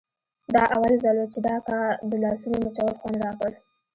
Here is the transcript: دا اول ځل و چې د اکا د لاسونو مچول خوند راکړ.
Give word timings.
دا 0.55 0.63
اول 0.75 0.93
ځل 1.03 1.17
و 1.19 1.25
چې 1.33 1.39
د 1.45 1.47
اکا 1.57 1.79
د 2.09 2.11
لاسونو 2.23 2.55
مچول 2.65 2.93
خوند 2.99 3.17
راکړ. 3.23 3.51